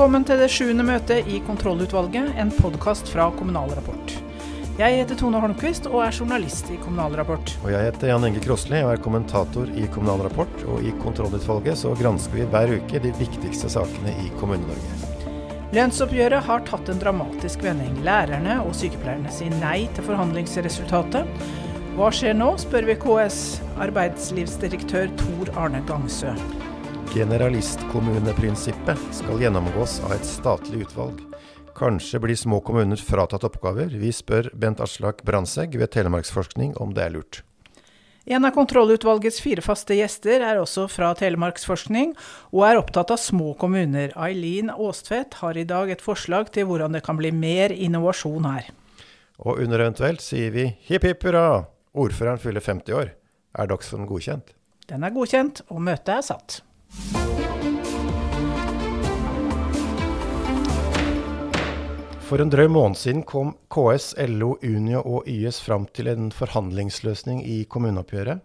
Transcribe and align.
Velkommen 0.00 0.22
til 0.24 0.38
det 0.40 0.46
sjuende 0.48 0.84
møtet 0.88 1.26
i 1.28 1.42
Kontrollutvalget, 1.44 2.30
en 2.40 2.48
podkast 2.56 3.10
fra 3.12 3.26
Kommunal 3.36 3.68
Rapport. 3.76 4.14
Jeg 4.78 4.94
heter 4.96 5.18
Tone 5.20 5.42
Holmquist 5.42 5.90
og 5.90 5.98
er 6.06 6.14
journalist 6.16 6.70
i 6.72 6.78
Kommunal 6.80 7.18
Rapport. 7.20 7.50
Og 7.60 7.68
jeg 7.68 7.84
heter 7.84 8.08
Jan 8.08 8.24
Inge 8.24 8.40
Krosli 8.40 8.78
og 8.80 8.94
er 8.94 9.02
kommentator 9.04 9.68
i 9.76 9.84
Kommunal 9.92 10.22
Rapport. 10.24 10.62
Og 10.72 10.86
i 10.88 10.94
Kontrollutvalget 11.02 11.82
så 11.82 11.92
gransker 11.98 12.40
vi 12.40 12.46
hver 12.54 12.72
uke 12.78 13.02
de 13.04 13.12
viktigste 13.18 13.68
sakene 13.74 14.14
i 14.24 14.30
Kommune-Norge. 14.40 15.34
Lønnsoppgjøret 15.76 16.48
har 16.48 16.64
tatt 16.70 16.88
en 16.88 17.04
dramatisk 17.04 17.66
vending. 17.68 18.00
Lærerne 18.06 18.56
og 18.62 18.72
sykepleierne 18.80 19.36
sier 19.36 19.52
nei 19.60 19.82
til 19.98 20.08
forhandlingsresultatet. 20.08 21.44
Hva 22.00 22.08
skjer 22.08 22.40
nå, 22.40 22.54
spør 22.64 22.88
vi 22.88 22.96
KS 23.04 23.44
arbeidslivsdirektør 23.90 25.12
Tor 25.20 25.52
Arne 25.60 25.84
Gangsø. 25.92 26.32
Generalistkommuneprinsippet 27.14 28.98
skal 29.10 29.40
gjennomgås 29.42 29.96
av 30.04 30.12
et 30.14 30.26
statlig 30.26 30.84
utvalg. 30.84 31.18
Kanskje 31.74 32.20
blir 32.22 32.38
små 32.38 32.60
kommuner 32.62 33.00
fratatt 33.02 33.42
oppgaver. 33.48 33.90
Vi 33.98 34.12
spør 34.14 34.52
Bent 34.54 34.78
Aslak 34.84 35.24
Brandtzæg 35.26 35.74
ved 35.80 35.90
Telemarksforskning 35.90 36.76
om 36.78 36.94
det 36.94 37.02
er 37.08 37.14
lurt. 37.16 37.40
En 38.30 38.46
av 38.46 38.54
kontrollutvalgets 38.54 39.42
fire 39.42 39.64
faste 39.64 39.98
gjester 39.98 40.44
er 40.46 40.62
også 40.62 40.86
fra 40.92 41.10
Telemarksforskning, 41.18 42.14
og 42.54 42.64
er 42.68 42.78
opptatt 42.78 43.10
av 43.10 43.18
små 43.18 43.56
kommuner. 43.58 44.14
Eileen 44.14 44.70
Aastvedt 44.70 45.40
har 45.42 45.58
i 45.58 45.66
dag 45.66 45.90
et 45.90 46.06
forslag 46.06 46.54
til 46.54 46.70
hvordan 46.70 46.94
det 46.94 47.02
kan 47.02 47.18
bli 47.18 47.34
mer 47.34 47.74
innovasjon 47.74 48.46
her. 48.52 48.70
Og 49.42 49.58
under 49.58 49.82
eventuelt 49.82 50.22
sier 50.22 50.54
vi 50.54 50.70
hipp 50.86 51.10
hipp 51.10 51.26
hurra, 51.26 51.64
ordføreren 51.90 52.38
fyller 52.38 52.62
50 52.62 52.98
år. 53.02 53.14
Er 53.58 53.74
dagsform 53.74 54.06
godkjent? 54.06 54.54
Den 54.86 55.02
er 55.02 55.10
godkjent, 55.10 55.66
og 55.74 55.82
møtet 55.82 56.20
er 56.20 56.28
satt. 56.34 56.62
For 62.30 62.38
en 62.38 62.50
drøy 62.52 62.68
måned 62.70 62.94
siden 62.94 63.24
kom 63.26 63.56
KS, 63.74 64.12
LO, 64.30 64.52
Unio 64.62 65.00
og 65.02 65.26
YS 65.26 65.56
fram 65.66 65.88
til 65.90 66.06
en 66.12 66.28
forhandlingsløsning 66.30 67.40
i 67.42 67.64
kommuneoppgjøret. 67.66 68.38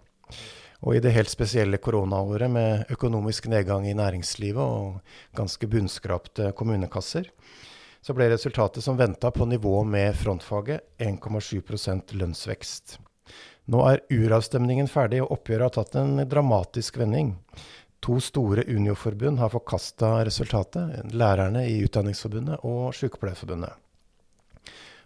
Og 0.82 0.98
i 0.98 1.02
det 1.06 1.14
helt 1.14 1.30
spesielle 1.30 1.78
koronaåret 1.78 2.50
med 2.50 2.90
økonomisk 2.90 3.46
nedgang 3.54 3.86
i 3.86 3.94
næringslivet 3.94 4.58
og 4.58 5.38
ganske 5.38 5.70
bunnskrapte 5.70 6.50
kommunekasser, 6.58 7.30
så 8.02 8.14
ble 8.18 8.32
resultatet 8.34 8.82
som 8.82 8.98
venta 8.98 9.30
på 9.30 9.46
nivå 9.50 9.84
med 9.86 10.18
frontfaget 10.18 10.82
1,7% 11.02 12.18
lønnsvekst. 12.18 12.98
Nå 13.70 13.86
er 13.86 14.04
uravstemningen 14.14 14.90
ferdig, 14.90 15.22
og 15.22 15.40
oppgjøret 15.40 15.70
har 15.70 15.78
tatt 15.78 16.02
en 16.02 16.26
dramatisk 16.30 16.98
vending. 17.02 17.36
To 18.06 18.20
store 18.22 18.62
Unio-forbund 18.70 19.40
har 19.42 19.50
forkasta 19.50 20.20
resultatet, 20.28 21.00
lærerne 21.18 21.64
i 21.66 21.80
Utdanningsforbundet 21.88 22.62
og 22.62 22.94
Sykepleierforbundet. 22.94 23.74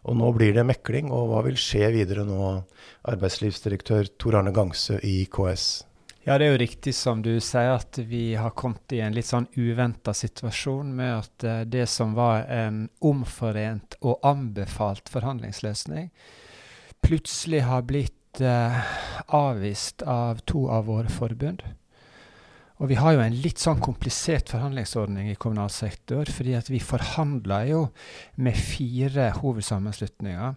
Og 0.04 0.18
nå 0.20 0.32
blir 0.36 0.52
det 0.56 0.66
mekling, 0.68 1.08
og 1.12 1.30
hva 1.32 1.44
vil 1.48 1.56
skje 1.60 1.94
videre 1.96 2.26
nå, 2.28 2.50
arbeidslivsdirektør 3.08 4.12
Tor 4.20 4.40
Arne 4.42 4.52
Gangsø 4.56 5.00
i 5.08 5.22
KS? 5.32 5.70
Ja, 6.28 6.36
det 6.36 6.50
er 6.50 6.54
jo 6.54 6.60
riktig 6.60 6.92
som 6.98 7.24
du 7.24 7.32
sier, 7.40 7.78
at 7.80 8.02
vi 8.04 8.36
har 8.36 8.52
kommet 8.60 8.92
i 8.92 9.00
en 9.00 9.16
litt 9.16 9.32
sånn 9.32 9.48
uventa 9.56 10.12
situasjon 10.12 10.92
med 11.00 11.16
at 11.22 11.48
uh, 11.48 11.64
det 11.64 11.88
som 11.88 12.12
var 12.20 12.44
en 12.52 12.84
omforent 13.00 13.96
og 14.04 14.20
anbefalt 14.28 15.08
forhandlingsløsning, 15.12 16.12
plutselig 17.00 17.64
har 17.64 17.88
blitt 17.88 18.44
uh, 18.44 18.84
avvist 19.32 20.04
av 20.04 20.44
to 20.44 20.68
av 20.68 20.92
våre 20.92 21.12
forbund. 21.12 21.64
Og 22.80 22.88
vi 22.88 22.96
har 22.96 23.16
jo 23.16 23.20
en 23.24 23.36
litt 23.44 23.60
sånn 23.60 23.82
komplisert 23.84 24.54
forhandlingsordning 24.54 25.28
i 25.34 25.38
kommunal 25.40 25.72
sektor, 25.74 26.30
fordi 26.32 26.56
at 26.56 26.70
vi 26.72 26.80
forhandler 26.80 27.68
jo 27.74 27.82
med 28.40 28.56
fire 28.56 29.34
hovedsammenslutninger. 29.42 30.56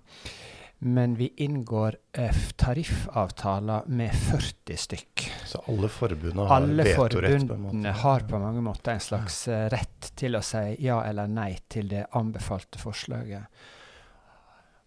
Men 0.82 1.16
vi 1.18 1.28
inngår 1.42 1.96
eh, 2.18 2.38
tariffavtaler 2.58 3.90
med 3.90 4.14
40 4.14 4.78
stykk. 4.84 5.26
Så 5.50 5.62
alle 5.70 5.90
forbundene 5.90 6.46
har 6.46 6.62
alle 6.62 6.86
vetorett? 6.86 7.42
Forbundene 7.42 7.92
har 8.02 8.26
på 8.30 8.40
mange 8.42 8.62
måter 8.66 8.96
en 8.96 9.02
slags 9.02 9.44
uh, 9.50 9.66
rett 9.70 10.10
til 10.18 10.38
å 10.38 10.42
si 10.46 10.64
ja 10.82 11.02
eller 11.06 11.30
nei 11.30 11.52
til 11.70 11.90
det 11.90 12.08
anbefalte 12.18 12.82
forslaget. 12.82 13.62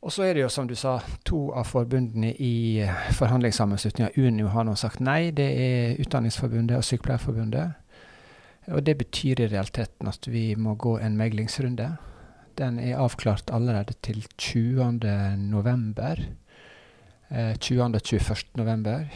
Og 0.05 0.13
så 0.13 0.27
er 0.27 0.35
det 0.37 0.43
jo, 0.43 0.49
som 0.53 0.67
du 0.69 0.75
sa, 0.77 0.99
to 1.25 1.47
av 1.57 1.65
forbundene 1.65 2.29
i 2.37 2.85
forhandlingssammenslutninga. 3.17 4.11
Unio 4.21 4.51
har 4.53 4.67
nå 4.67 4.75
sagt 4.77 5.01
nei. 5.01 5.31
Det 5.33 5.47
er 5.49 6.01
Utdanningsforbundet 6.03 6.77
og 6.77 6.85
Sykepleierforbundet. 6.85 7.73
Og 8.69 8.85
det 8.85 8.97
betyr 8.99 9.41
i 9.41 9.47
realiteten 9.49 10.09
at 10.09 10.29
vi 10.29 10.51
må 10.57 10.75
gå 10.77 10.99
en 11.01 11.17
meglingsrunde. 11.17 11.89
Den 12.57 12.77
er 12.79 13.01
avklart 13.01 13.49
allerede 13.53 13.97
til 14.05 14.21
20. 14.37 15.01
november. 15.41 16.21
Eh, 17.31 17.55
20. 17.57 17.83
og 17.83 18.01
21. 18.01 18.45
november. 18.61 19.09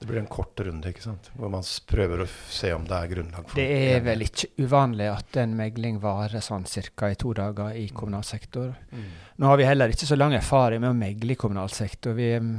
Det 0.00 0.06
blir 0.08 0.18
en 0.22 0.26
kort 0.32 0.60
runde, 0.64 0.88
ikke 0.88 1.02
sant? 1.04 1.26
hvor 1.36 1.50
man 1.52 1.64
prøver 1.86 2.22
å 2.24 2.26
se 2.48 2.70
om 2.72 2.86
det 2.88 2.96
er 2.96 3.10
grunnlag 3.10 3.44
for 3.44 3.60
det. 3.60 3.66
Det 3.68 3.88
er 3.92 4.04
vel 4.06 4.24
ikke 4.24 4.48
uvanlig 4.64 5.10
at 5.12 5.36
en 5.42 5.52
megling 5.58 5.98
varer 6.00 6.40
sånn 6.40 6.64
ca. 6.64 7.10
i 7.12 7.18
to 7.20 7.34
dager 7.36 7.76
i 7.76 7.84
kommunal 7.92 8.24
sektor. 8.24 8.72
Mm. 8.96 9.10
Nå 9.36 9.50
har 9.50 9.60
vi 9.60 9.66
heller 9.68 9.92
ikke 9.92 10.08
så 10.08 10.16
lang 10.16 10.32
erfaring 10.38 10.80
med 10.80 10.94
å 10.94 10.96
megle 10.96 11.36
i 11.36 11.40
kommunal 11.42 11.68
sektor. 11.68 12.16
Vi 12.16 12.30
um, 12.40 12.54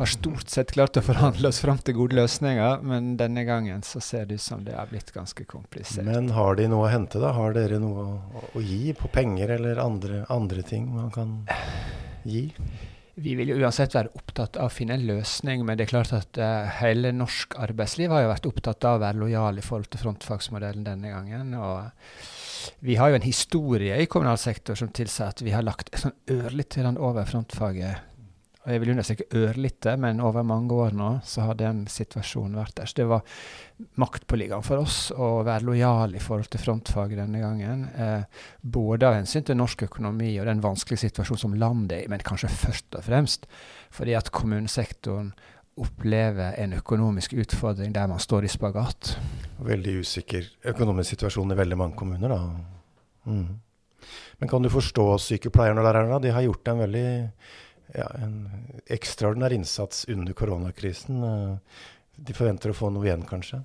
har 0.00 0.08
stort 0.08 0.48
sett 0.48 0.72
klart 0.72 0.96
å 0.96 1.04
forhandle 1.04 1.52
oss 1.52 1.60
fram 1.60 1.82
til 1.84 1.98
gode 1.98 2.16
løsninger, 2.16 2.80
men 2.80 3.12
denne 3.20 3.44
gangen 3.44 3.84
så 3.84 4.00
ser 4.00 4.24
det 4.26 4.40
ut 4.40 4.46
som 4.46 4.64
det 4.64 4.78
har 4.78 4.88
blitt 4.88 5.12
ganske 5.12 5.44
komplisert. 5.44 6.08
Men 6.08 6.32
har 6.32 6.56
de 6.56 6.70
noe 6.72 6.88
å 6.88 6.94
hente, 6.94 7.20
da? 7.20 7.34
Har 7.36 7.52
dere 7.52 7.76
noe 7.82 8.08
å, 8.08 8.48
å 8.56 8.64
gi 8.64 8.96
på 8.96 9.12
penger 9.12 9.52
eller 9.58 9.84
andre, 9.84 10.24
andre 10.32 10.64
ting 10.64 10.88
man 10.96 11.12
kan 11.12 11.36
gi? 12.24 12.48
Vi 13.14 13.36
vil 13.38 13.52
jo 13.52 13.60
uansett 13.62 13.94
være 13.94 14.10
opptatt 14.18 14.56
av 14.58 14.70
å 14.70 14.74
finne 14.74 14.96
en 14.96 15.04
løsning, 15.06 15.62
men 15.66 15.78
det 15.78 15.86
er 15.86 15.92
klart 15.92 16.14
at 16.16 16.40
uh, 16.40 16.66
hele 16.80 17.12
norsk 17.14 17.54
arbeidsliv 17.62 18.10
har 18.10 18.24
jo 18.24 18.32
vært 18.32 18.48
opptatt 18.50 18.86
av 18.90 18.98
å 18.98 19.02
være 19.04 19.20
lojal 19.20 19.60
i 19.60 19.64
forhold 19.64 19.92
til 19.92 20.02
frontfagsmodellen 20.02 20.86
denne 20.86 21.12
gangen. 21.12 21.52
og 21.54 22.74
Vi 22.82 22.98
har 22.98 23.12
jo 23.12 23.20
en 23.20 23.28
historie 23.28 24.00
i 24.02 24.08
kommunal 24.10 24.40
sektor 24.42 24.78
som 24.78 24.90
tilsier 24.90 25.30
at 25.30 25.44
vi 25.46 25.54
har 25.54 25.62
lagt 25.62 25.94
sånn 25.94 26.16
ørlite 26.34 26.82
over 26.98 27.30
frontfaget 27.30 28.13
og 28.64 28.72
jeg 28.72 28.80
vil 28.80 28.90
understreke 28.94 29.26
ørlite, 29.36 29.92
men 30.00 30.22
over 30.24 30.44
mange 30.46 30.72
år 30.72 30.94
nå 30.96 31.08
så 31.28 31.44
har 31.44 31.56
den 31.60 31.82
situasjonen 31.90 32.56
vært 32.56 32.78
der. 32.78 32.88
Så 32.88 32.96
det 32.96 33.04
var 33.10 33.24
maktpåliggende 34.00 34.64
for 34.64 34.80
oss 34.80 35.10
å 35.12 35.42
være 35.44 35.66
lojale 35.68 36.16
i 36.16 36.22
forhold 36.24 36.48
til 36.48 36.62
frontfaget 36.62 37.20
denne 37.20 37.42
gangen. 37.42 37.82
Eh, 37.92 38.46
både 38.62 39.10
av 39.10 39.18
hensyn 39.18 39.44
til 39.44 39.58
norsk 39.60 39.84
økonomi 39.84 40.30
og 40.38 40.48
den 40.48 40.62
vanskelige 40.64 41.04
situasjonen 41.04 41.42
som 41.42 41.58
landet 41.60 41.98
er 41.98 42.06
i, 42.06 42.12
men 42.14 42.24
kanskje 42.24 42.52
først 42.54 42.96
og 42.96 43.04
fremst 43.04 43.44
fordi 43.94 44.16
at 44.16 44.32
kommunesektoren 44.34 45.34
opplever 45.84 46.56
en 46.62 46.72
økonomisk 46.78 47.34
utfordring 47.44 47.92
der 47.92 48.08
man 48.08 48.22
står 48.22 48.46
i 48.46 48.52
spagat. 48.52 49.12
Veldig 49.60 49.98
usikker 50.00 50.48
økonomisk 50.72 51.18
situasjon 51.18 51.52
i 51.52 51.58
veldig 51.58 51.78
mange 51.78 51.98
kommuner, 51.98 52.32
da. 52.32 53.28
Mm. 53.28 53.60
Men 54.40 54.50
kan 54.50 54.64
du 54.64 54.70
forstå 54.72 55.06
sykepleierne 55.26 55.80
og 55.82 55.86
lærerne? 55.88 56.22
De 56.22 56.32
har 56.32 56.46
gjort 56.46 56.72
en 56.72 56.82
veldig 56.84 57.06
ja, 57.92 58.08
en 58.22 58.48
ekstraordinær 58.92 59.54
innsats 59.54 60.04
under 60.08 60.36
koronakrisen. 60.36 61.22
Eh, 61.28 61.84
de 62.16 62.36
forventer 62.36 62.72
å 62.72 62.78
få 62.78 62.90
noe 62.94 63.06
igjen, 63.08 63.26
kanskje? 63.28 63.64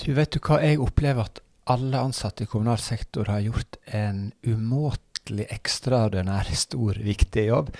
Du 0.00 0.12
vet 0.16 0.32
du 0.32 0.40
hva, 0.40 0.60
jeg 0.64 0.80
opplever 0.80 1.28
at 1.28 1.42
alle 1.70 2.00
ansatte 2.00 2.44
i 2.44 2.50
kommunal 2.50 2.80
sektor 2.82 3.28
har 3.30 3.42
gjort 3.44 3.76
en 3.94 4.30
umåtelig 4.42 5.46
ekstraordinær, 5.54 6.48
stor, 6.58 6.98
viktig 6.98 7.44
jobb. 7.46 7.70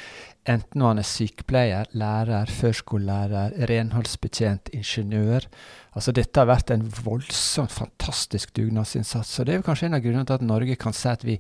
Enten 0.49 0.85
man 0.85 1.01
er 1.01 1.07
sykepleier, 1.07 1.89
lærer, 1.99 2.51
førskolelærer, 2.51 3.57
renholdsbetjent, 3.71 4.71
ingeniør. 4.77 5.49
Altså 5.97 6.15
Dette 6.15 6.43
har 6.43 6.51
vært 6.51 6.73
en 6.75 6.85
voldsomt 7.03 7.73
fantastisk 7.75 8.55
dugnadsinnsats. 8.59 9.39
og 9.41 9.47
Det 9.47 9.57
er 9.57 9.67
kanskje 9.67 9.91
en 9.91 9.99
av 9.99 10.05
grunnene 10.05 10.29
til 10.29 10.39
at 10.39 10.47
Norge 10.47 10.79
kan 10.79 10.95
si 10.97 11.09
at 11.11 11.27
vi 11.27 11.39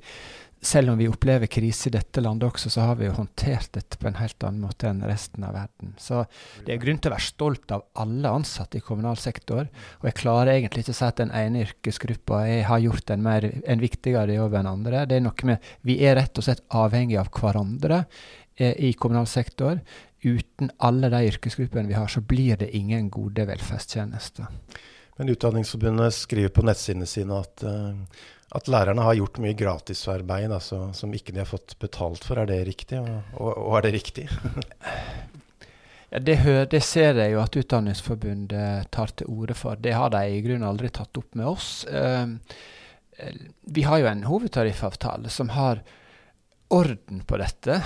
selv 0.63 0.93
om 0.93 0.99
vi 0.99 1.09
opplever 1.11 1.51
krise 1.51 1.89
i 1.89 1.93
dette 1.93 2.23
landet 2.23 2.47
også, 2.47 2.71
så 2.71 2.85
har 2.87 2.99
vi 3.01 3.09
jo 3.09 3.17
håndtert 3.17 3.73
dette 3.75 3.99
på 3.99 4.07
en 4.07 4.19
helt 4.21 4.45
annen 4.47 4.63
måte 4.63 4.87
enn 4.87 5.01
resten 5.03 5.43
av 5.43 5.57
verden. 5.57 5.97
Så 5.99 6.21
det 6.63 6.77
er 6.77 6.83
grunn 6.85 7.01
til 7.03 7.11
å 7.11 7.17
være 7.17 7.27
stolt 7.27 7.75
av 7.75 7.83
alle 7.99 8.31
ansatte 8.31 8.79
i 8.79 8.85
kommunal 8.87 9.19
sektor. 9.19 9.67
Og 10.01 10.07
jeg 10.07 10.19
klarer 10.21 10.53
egentlig 10.55 10.85
ikke 10.85 10.95
å 10.95 11.01
si 11.01 11.09
at 11.09 11.19
den 11.19 11.35
ene 11.35 11.65
yrkesgruppa 11.67 12.45
har 12.69 12.85
gjort 12.85 13.11
en, 13.11 13.27
mer, 13.27 13.49
en 13.67 13.83
viktigere 13.83 14.39
jobb 14.39 14.55
enn 14.61 14.71
andre. 14.71 15.03
Det 15.11 15.19
er 15.19 15.27
noe 15.27 15.51
med 15.51 15.75
Vi 15.83 15.99
er 16.07 16.17
rett 16.21 16.39
og 16.39 16.47
slett 16.47 16.63
avhengig 16.71 17.19
av 17.19 17.33
hverandre 17.35 18.05
eh, 18.55 18.79
i 18.79 18.95
kommunal 18.95 19.27
sektor. 19.27 19.83
Uten 20.23 20.71
alle 20.79 21.11
de 21.11 21.25
yrkesgruppene 21.27 21.91
vi 21.91 21.99
har, 21.99 22.07
så 22.07 22.23
blir 22.23 22.63
det 22.63 22.71
ingen 22.79 23.11
gode 23.11 23.51
velferdstjenester. 23.51 24.47
Men 25.19 25.29
Utdanningsforbundet 25.29 26.15
skriver 26.15 26.55
på 26.55 26.65
nettsidene 26.65 27.07
sine 27.07 27.41
at 27.43 27.65
uh, 27.67 27.93
at 28.53 28.69
lærerne 28.69 29.05
har 29.07 29.17
gjort 29.17 29.41
mye 29.41 29.57
gratisarbeid 29.57 30.53
altså, 30.53 30.91
som 30.97 31.13
ikke 31.17 31.33
de 31.33 31.41
har 31.41 31.49
fått 31.49 31.79
betalt 31.81 32.25
for. 32.27 32.41
Er 32.41 32.51
det 32.51 32.61
riktig, 32.69 33.01
og, 33.01 33.49
og, 33.49 33.79
er 33.79 33.87
det 33.87 33.93
riktig? 33.95 34.27
ja, 36.13 36.21
det, 36.21 36.37
det, 36.75 36.83
ser 36.85 37.17
jeg 37.23 37.33
jo 37.33 37.41
at 37.41 37.57
Utdanningsforbundet 37.63 38.93
tar 38.93 39.15
til 39.17 39.33
orde 39.33 39.57
for. 39.57 39.81
Det 39.81 39.97
har 39.97 40.13
de 40.13 40.23
i 40.29 40.45
grunnen 40.45 40.69
aldri 40.69 40.93
tatt 40.93 41.17
opp 41.23 41.33
med 41.39 41.49
oss. 41.49 41.73
Uh, 41.89 42.37
vi 43.73 43.89
har 43.89 44.03
jo 44.03 44.11
en 44.11 44.25
hovedtariffavtale 44.29 45.33
som 45.33 45.53
har 45.57 45.81
orden 46.73 47.21
på 47.29 47.37
dette. 47.37 47.77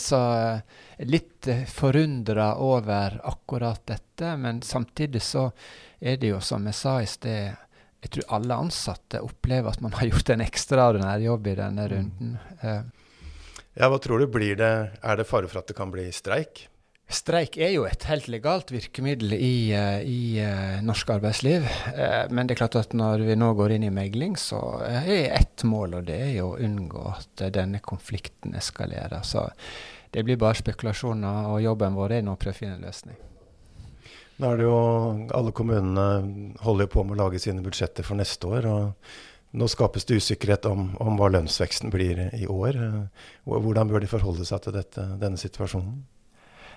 Så 0.00 0.18
litt 1.04 1.46
forundra 1.68 2.54
over 2.64 3.18
akkurat 3.28 3.84
dette, 3.86 4.32
men 4.40 4.62
samtidig 4.64 5.20
så 5.22 5.44
er 6.00 6.16
det 6.20 6.32
jo, 6.32 6.40
som 6.44 6.64
jeg 6.68 6.76
sa 6.76 6.96
i 7.02 7.08
sted, 7.08 7.52
jeg 8.00 8.14
tror 8.14 8.34
alle 8.38 8.56
ansatte 8.64 9.20
opplever 9.20 9.68
at 9.70 9.84
man 9.84 9.94
har 9.98 10.08
gjort 10.08 10.32
en 10.32 10.44
ekstraordinær 10.44 11.20
jobb 11.20 11.52
i 11.52 11.56
denne 11.58 11.84
mm. 11.84 11.92
runden. 11.92 12.34
Ja, 13.76 13.88
Hva 13.88 14.00
tror 14.02 14.20
du 14.20 14.28
blir 14.32 14.56
det? 14.58 14.74
Er 15.00 15.20
det 15.20 15.28
fare 15.28 15.48
for 15.48 15.60
at 15.60 15.70
det 15.70 15.76
kan 15.78 15.92
bli 15.92 16.08
streik? 16.12 16.66
Streik 17.10 17.56
er 17.58 17.72
jo 17.74 17.84
et 17.88 18.04
helt 18.06 18.28
legalt 18.30 18.68
virkemiddel 18.70 19.34
i, 19.34 19.72
eh, 19.74 20.02
i 20.06 20.20
uh, 20.38 20.78
norsk 20.86 21.08
arbeidsliv. 21.16 21.64
Men 22.30 22.46
det 22.46 22.54
er 22.54 22.60
klart 22.60 22.78
at 22.78 22.94
når 22.94 23.24
vi 23.26 23.38
nå 23.38 23.48
går 23.58 23.74
inn 23.74 23.88
i 23.88 23.94
megling, 23.94 24.36
så 24.38 24.60
er 24.86 25.34
ett 25.40 25.64
mål, 25.66 25.98
og 25.98 26.06
det 26.06 26.20
er 26.28 26.36
jo 26.36 26.52
å 26.52 26.60
unngå 26.62 27.02
at 27.10 27.42
denne 27.56 27.82
konflikten 27.82 28.54
eskalerer. 28.54 29.26
Så 29.26 29.48
det 30.14 30.22
blir 30.26 30.38
bare 30.38 30.62
spekulasjoner, 30.62 31.50
og 31.50 31.64
jobben 31.66 31.98
vår 31.98 32.20
er 32.20 32.24
nå 32.26 32.38
å 32.38 32.40
prøve 32.40 32.54
å 32.54 32.60
finne 32.62 32.78
en 32.78 32.86
løsning. 32.86 33.18
Nå 34.40 34.52
er 34.52 34.60
det 34.60 34.68
jo 34.68 34.76
Alle 35.36 35.52
kommunene 35.52 36.54
holder 36.64 36.88
på 36.90 37.04
med 37.04 37.18
å 37.18 37.24
lage 37.26 37.42
sine 37.42 37.64
budsjetter 37.64 38.06
for 38.06 38.18
neste 38.20 38.48
år. 38.48 38.68
og 38.70 39.56
Nå 39.60 39.66
skapes 39.68 40.06
det 40.06 40.20
usikkerhet 40.22 40.68
om, 40.70 40.94
om 41.02 41.18
hva 41.18 41.28
lønnsveksten 41.34 41.92
blir 41.92 42.28
i 42.38 42.46
år. 42.46 42.78
Hvordan 43.44 43.90
bør 43.90 44.00
de 44.00 44.10
forholde 44.10 44.46
seg 44.48 44.62
til 44.64 44.76
dette, 44.78 45.04
denne 45.20 45.40
situasjonen? 45.40 46.00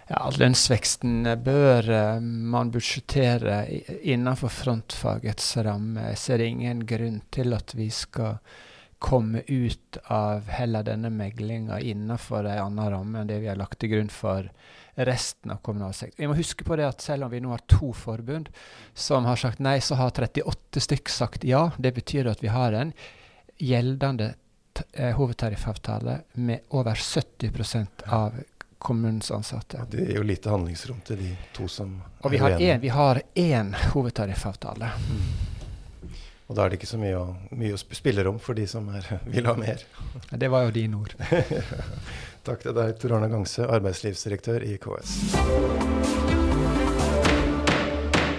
ja, 0.09 0.19
lønnsveksten 0.37 1.23
bør 1.43 1.89
eh, 1.89 2.19
man 2.21 2.71
budsjettere 2.73 3.63
innenfor 4.03 4.51
frontfagets 4.51 5.55
ramme. 5.63 6.09
Jeg 6.11 6.21
ser 6.21 6.43
ingen 6.43 6.85
grunn 6.89 7.21
til 7.33 7.55
at 7.55 7.75
vi 7.77 7.89
skal 7.93 8.39
komme 9.03 9.43
ut 9.47 9.99
av 10.11 10.47
heller 10.51 10.85
denne 10.87 11.11
meglinga 11.11 11.81
innenfor 11.83 12.47
en 12.47 12.61
annen 12.69 12.91
ramme 12.93 13.21
enn 13.21 13.31
det 13.31 13.41
vi 13.43 13.51
har 13.51 13.59
lagt 13.59 13.81
til 13.83 13.91
grunn 13.95 14.11
for 14.13 14.47
resten 14.95 15.51
av 15.51 15.57
kommunal 15.65 15.93
sektor. 15.93 16.21
Vi 16.21 16.27
må 16.27 16.37
huske 16.37 16.63
på 16.63 16.75
det 16.75 16.87
at 16.87 17.01
selv 17.01 17.25
om 17.25 17.31
vi 17.33 17.41
nå 17.41 17.49
har 17.53 17.63
to 17.71 17.93
forbund 17.97 18.49
som 18.93 19.25
har 19.25 19.39
sagt 19.39 19.61
nei, 19.63 19.79
så 19.81 19.97
har 19.97 20.13
38 20.13 20.83
stykk 20.87 21.09
sagt 21.09 21.43
ja. 21.47 21.71
Det 21.77 21.93
betyr 21.95 22.29
at 22.29 22.43
vi 22.43 22.51
har 22.53 22.73
en 22.77 22.93
gjeldende 23.57 24.33
eh, 24.93 25.13
hovedtariffavtale 25.17 26.19
med 26.33 26.75
over 26.77 26.95
70% 26.95 28.05
av 28.05 28.37
kommunens 28.83 29.31
ansatte. 29.31 29.79
Ja, 29.79 29.85
det 29.89 30.09
er 30.11 30.17
jo 30.19 30.27
lite 30.27 30.51
handlingsrom 30.51 30.99
til 31.07 31.21
de 31.23 31.31
to 31.55 31.69
som 31.71 32.01
og 32.19 32.31
vi 32.31 32.41
har 32.41 32.57
En, 32.59 32.81
vi 32.81 32.91
har 32.91 33.21
én 33.35 33.73
hovedtariffavtale. 33.93 34.91
Mm. 35.09 35.53
Og 36.47 36.57
da 36.57 36.65
er 36.65 36.73
det 36.73 36.81
ikke 36.81 36.89
så 36.91 36.99
mye, 36.99 37.17
å, 37.17 37.55
mye 37.55 37.77
spillerom 37.79 38.35
for 38.43 38.57
de 38.59 38.67
som 38.69 38.89
er, 38.93 39.07
vil 39.33 39.47
ha 39.47 39.55
mer. 39.57 39.85
Det 40.29 40.51
var 40.51 40.67
jo 40.67 40.75
dine 40.75 40.99
ord. 40.99 41.15
Takk 42.43 42.59
til 42.59 42.73
deg, 42.75 42.97
Tor 42.99 43.13
Arne 43.15 43.29
Gangse, 43.31 43.63
arbeidslivsdirektør 43.71 44.65
i 44.67 44.73
KS. 44.83 45.11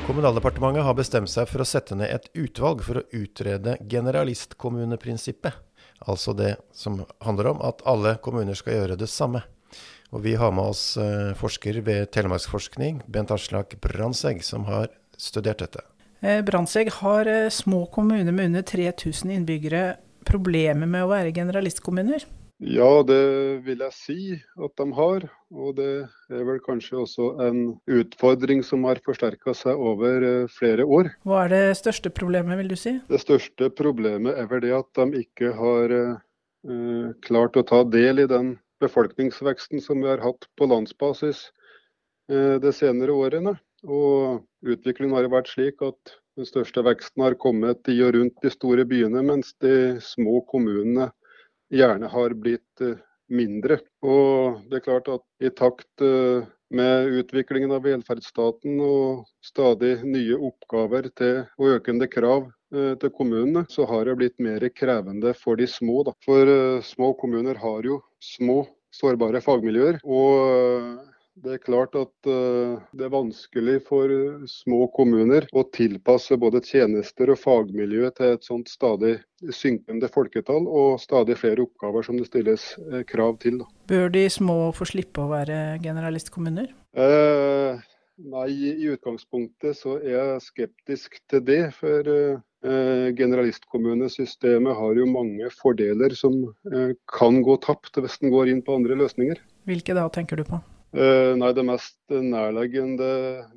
Kommunaldepartementet 0.05 0.85
har 0.85 0.97
bestemt 0.99 1.33
seg 1.33 1.49
for 1.49 1.65
å 1.65 1.67
sette 1.69 1.97
ned 1.97 2.13
et 2.13 2.29
utvalg 2.37 2.85
for 2.85 3.01
å 3.01 3.05
utrede 3.17 3.79
generalistkommuneprinsippet. 3.89 5.57
Altså 6.05 6.37
det 6.37 6.51
som 6.77 7.01
handler 7.25 7.55
om 7.55 7.65
at 7.65 7.81
alle 7.89 8.19
kommuner 8.21 8.61
skal 8.61 8.77
gjøre 8.77 9.01
det 9.01 9.09
samme. 9.09 9.41
Og 10.13 10.21
vi 10.29 10.37
har 10.37 10.53
med 10.53 10.75
oss 10.75 10.85
eh, 11.01 11.33
forsker 11.41 11.81
ved 11.89 12.13
Telemarksforskning, 12.13 13.01
Bent 13.09 13.33
Aslak 13.33 13.73
Brandtzæg, 13.81 14.45
som 14.45 14.69
har 14.69 14.93
studert 15.17 15.65
dette. 15.65 15.81
Brandsegg 16.21 16.45
Brandtzæg, 16.53 16.95
har 17.01 17.33
eh, 17.33 17.49
små 17.49 17.87
kommuner 17.89 18.37
med 18.37 18.53
under 18.53 18.69
3000 18.69 19.33
innbyggere 19.41 19.95
problemer 20.29 20.85
med 20.85 21.09
å 21.09 21.13
være 21.17 21.33
generalistkommuner? 21.33 22.29
Ja, 22.63 23.03
det 23.03 23.65
vil 23.67 23.81
jeg 23.83 23.95
si 23.97 24.19
at 24.63 24.75
de 24.79 24.87
har. 24.95 25.27
Og 25.51 25.75
det 25.79 26.07
er 26.31 26.45
vel 26.47 26.61
kanskje 26.63 27.01
også 27.03 27.31
en 27.43 27.63
utfordring 27.91 28.63
som 28.67 28.87
har 28.87 29.03
forsterka 29.05 29.55
seg 29.59 29.75
over 29.75 30.47
flere 30.55 30.87
år. 30.87 31.11
Hva 31.27 31.45
er 31.45 31.55
det 31.55 31.65
største 31.81 32.13
problemet, 32.15 32.59
vil 32.63 32.71
du 32.71 32.77
si? 32.79 32.97
Det 33.11 33.21
største 33.23 33.71
problemet 33.75 34.39
er 34.39 34.47
vel 34.51 34.63
det 34.65 34.75
at 34.77 34.91
de 35.01 35.25
ikke 35.25 35.51
har 35.59 35.97
uh, 35.99 37.11
klart 37.27 37.59
å 37.59 37.67
ta 37.67 37.83
del 37.85 38.23
i 38.23 38.31
den 38.31 38.55
befolkningsveksten 38.83 39.83
som 39.83 40.03
vi 40.03 40.11
har 40.11 40.23
hatt 40.23 40.47
på 40.59 40.67
landsbasis 40.69 41.49
eh, 42.31 42.57
de 42.61 42.73
senere 42.75 43.15
årene. 43.15 43.55
Og 43.85 44.45
utviklingen 44.65 45.15
har 45.17 45.31
vært 45.33 45.51
slik 45.53 45.83
at 45.85 46.17
den 46.39 46.49
største 46.49 46.83
veksten 46.85 47.23
har 47.23 47.37
kommet 47.41 47.87
i 47.93 48.01
og 48.05 48.17
rundt 48.17 48.41
de 48.43 48.51
store 48.53 48.85
byene, 48.89 49.23
mens 49.23 49.53
de 49.63 50.01
små 50.03 50.41
kommunene 50.51 51.11
gjerne 51.75 52.11
har 52.11 52.35
blitt 52.39 52.85
eh, 52.85 53.01
mindre. 53.35 53.79
Og 54.05 54.61
det 54.71 54.81
er 54.81 54.85
klart 54.87 55.11
at 55.13 55.25
i 55.43 55.51
takt 55.55 56.05
eh, 56.05 56.47
med 56.75 57.17
utviklingen 57.21 57.75
av 57.77 57.85
velferdsstaten 57.87 58.81
og 58.83 59.25
stadig 59.45 59.99
nye 60.03 60.39
oppgaver 60.51 61.11
til, 61.19 61.43
og 61.61 61.77
økende 61.79 62.11
krav 62.11 62.51
til 62.75 63.11
kommunene, 63.15 63.61
så 63.71 63.85
har 63.87 64.09
det 64.09 64.17
blitt 64.19 64.41
mer 64.43 64.65
krevende 64.75 65.31
for 65.39 65.55
de 65.61 65.69
små. 65.71 66.01
Da. 66.09 66.11
For 66.27 66.49
små 66.83 67.13
kommuner 67.21 67.61
har 67.63 67.87
jo 67.87 68.01
små 68.19 68.65
sårbare 68.91 69.39
fagmiljøer. 69.45 70.01
Og 70.03 71.14
det 71.43 71.57
er 71.57 71.63
klart 71.63 71.97
at 71.99 72.29
uh, 72.31 72.79
det 72.95 73.07
er 73.07 73.13
vanskelig 73.13 73.81
for 73.89 74.11
små 74.51 74.87
kommuner 74.95 75.49
å 75.53 75.65
tilpasse 75.75 76.39
både 76.41 76.63
tjenester 76.65 77.33
og 77.35 77.41
fagmiljø 77.43 78.11
til 78.15 78.37
et 78.37 78.47
sånt 78.47 78.71
stadig 78.71 79.17
synkende 79.53 80.09
folketall 80.13 80.69
og 80.69 81.01
stadig 81.03 81.37
flere 81.41 81.67
oppgaver 81.67 82.07
som 82.07 82.21
det 82.21 82.29
stilles 82.31 82.69
uh, 82.87 83.03
krav 83.09 83.41
til. 83.43 83.61
Bør 83.91 84.09
de 84.15 84.29
små 84.31 84.71
få 84.77 84.89
slippe 84.93 85.25
å 85.25 85.33
være 85.33 85.81
generalistkommuner? 85.85 86.71
Eh, 86.95 87.85
nei, 88.31 88.49
i 88.55 88.91
utgangspunktet 88.95 89.77
så 89.81 89.99
er 89.99 90.15
jeg 90.15 90.49
skeptisk 90.49 91.19
til 91.31 91.47
det. 91.49 91.63
For 91.77 92.15
Eh, 92.65 93.13
generalistkommunesystemet 93.13 94.77
har 94.77 94.97
jo 94.97 95.05
mange 95.05 95.51
fordeler 95.53 96.15
som 96.17 96.39
eh, 96.73 96.95
kan 97.13 97.43
gå 97.45 97.59
tapt 97.61 97.99
hvis 98.01 98.17
den 98.23 98.33
går 98.33 98.49
inn 98.49 98.63
på 98.65 98.79
andre 98.79 98.97
løsninger. 99.03 99.43
Hvilke 99.69 99.93
da, 99.93 100.07
tenker 100.09 100.41
du 100.41 100.47
på? 100.49 100.63
Eh, 100.95 101.35
nei, 101.35 101.51
Det 101.53 101.65
mest 101.67 101.99
nærliggende 102.07 103.09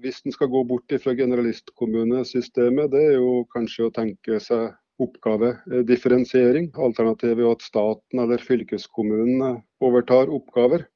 hvis 0.01 0.23
en 0.25 0.33
skal 0.33 0.49
gå 0.49 0.63
bort 0.65 0.93
fra 1.03 1.13
generalistkommunesystemet, 1.13 2.89
det 2.89 3.01
er 3.11 3.15
jo 3.19 3.43
kanskje 3.53 3.85
å 3.85 3.93
tenke 3.93 4.39
seg 4.41 4.73
oppgavedifferensiering. 5.05 6.71
Alternativet 6.73 7.43
er 7.45 7.51
at 7.51 7.61
staten 7.61 8.23
eller 8.23 8.41
fylkeskommunen 8.41 9.61
overtar 9.85 10.33
oppgaver. 10.33 10.87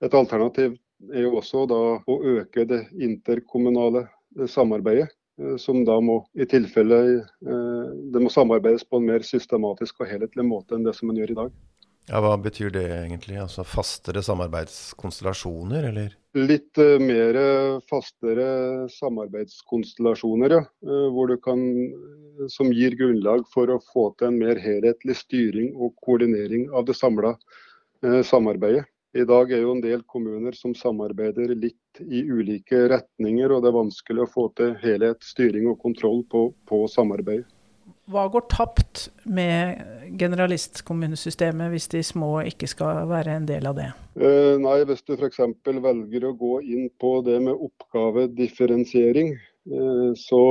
Et 0.00 0.14
alternativ 0.14 0.78
er 1.12 1.26
jo 1.26 1.36
også 1.36 1.66
da 1.68 1.82
å 2.00 2.18
øke 2.38 2.64
det 2.64 2.86
interkommunale 2.96 4.06
samarbeidet. 4.48 5.10
Eh, 5.38 5.56
som 5.60 5.84
da 5.84 6.00
må 6.00 6.22
i 6.32 6.48
tilfelle 6.48 7.02
eh, 7.20 7.88
det 8.12 8.22
må 8.24 8.32
samarbeides 8.32 8.88
på 8.88 8.98
en 9.02 9.10
mer 9.12 9.26
systematisk 9.26 10.00
og 10.00 10.08
helhetlig 10.10 10.48
måte 10.48 10.74
enn 10.74 10.86
det 10.86 10.96
som 10.96 11.12
man 11.12 11.20
gjør 11.20 11.34
i 11.34 11.42
dag. 11.44 11.52
Ja, 12.08 12.22
Hva 12.24 12.38
betyr 12.40 12.70
det 12.72 12.86
egentlig? 12.88 13.36
Altså 13.36 13.64
Fastere 13.68 14.22
samarbeidskonstellasjoner, 14.24 15.90
eller? 15.90 16.14
Litt 16.38 16.80
uh, 16.80 16.96
mer 17.02 17.36
fastere 17.88 18.46
samarbeidskonstellasjoner, 18.94 20.54
ja. 20.56 20.62
Uh, 20.88 21.34
kan, 21.44 21.64
som 22.48 22.72
gir 22.72 22.96
grunnlag 22.96 23.44
for 23.52 23.68
å 23.74 23.80
få 23.92 24.06
til 24.16 24.30
en 24.30 24.38
mer 24.40 24.60
helhetlig 24.62 25.18
styring 25.20 25.74
og 25.76 25.96
koordinering 26.04 26.68
av 26.72 26.88
det 26.88 26.96
samla 26.96 27.34
uh, 27.36 28.22
samarbeidet. 28.24 28.86
I 29.16 29.24
dag 29.28 29.52
er 29.52 29.62
jo 29.64 29.74
en 29.74 29.84
del 29.84 30.02
kommuner 30.08 30.56
som 30.56 30.74
samarbeider 30.76 31.54
litt 31.56 32.00
i 32.04 32.20
ulike 32.28 32.86
retninger, 32.92 33.52
og 33.52 33.64
det 33.64 33.70
er 33.70 33.78
vanskelig 33.78 34.24
å 34.24 34.32
få 34.32 34.48
til 34.56 34.74
helhet, 34.82 35.24
styring 35.24 35.68
og 35.72 35.80
kontroll 35.84 36.20
på, 36.28 36.50
på 36.68 36.82
samarbeid. 36.92 37.46
Hva 38.08 38.24
går 38.32 38.46
tapt 38.48 39.08
med 39.28 39.82
generalistkommunesystemet 40.16 41.68
hvis 41.74 41.88
de 41.92 42.00
små 42.06 42.30
ikke 42.48 42.68
skal 42.70 43.02
være 43.10 43.34
en 43.36 43.48
del 43.48 43.68
av 43.68 43.76
det? 43.76 43.88
Eh, 44.16 44.56
nei, 44.62 44.78
Hvis 44.88 45.04
du 45.04 45.12
f.eks. 45.18 45.42
velger 45.68 46.24
å 46.24 46.32
gå 46.40 46.54
inn 46.64 46.88
på 47.00 47.18
det 47.26 47.36
med 47.44 47.60
oppgavedifferensiering, 47.68 49.34
eh, 49.36 50.10
så 50.16 50.42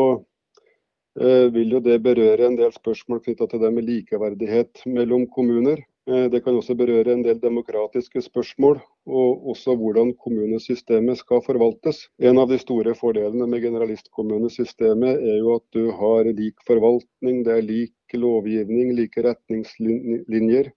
eh, 1.18 1.50
vil 1.56 1.78
jo 1.78 1.82
det 1.82 1.98
berøre 2.06 2.46
en 2.46 2.60
del 2.60 2.74
spørsmål 2.76 3.24
knytta 3.26 3.50
til 3.50 3.66
det 3.66 3.74
med 3.74 3.90
likeverdighet 3.90 4.86
mellom 4.86 5.26
kommuner. 5.34 5.82
Eh, 6.08 6.30
det 6.32 6.40
kan 6.44 6.56
også 6.56 6.76
berøre 6.80 7.12
en 7.12 7.24
del 7.26 7.40
demokratiske 7.42 8.22
spørsmål, 8.24 8.80
og 9.12 9.48
også 9.52 9.76
hvordan 9.76 10.14
kommunesystemet 10.24 11.20
skal 11.20 11.42
forvaltes. 11.44 12.06
En 12.20 12.40
av 12.40 12.48
de 12.48 12.60
store 12.62 12.94
fordelene 12.96 13.48
med 13.52 13.66
generalistkommunesystemet 13.66 15.20
er 15.20 15.42
jo 15.42 15.58
at 15.58 15.66
du 15.76 15.92
har 15.92 16.30
lik 16.32 16.64
forvaltning, 16.68 17.42
det 17.44 17.58
er 17.58 17.66
lik 17.66 18.16
lovgivning, 18.16 18.94
like 18.96 19.24
retningslinjer. 19.26 20.72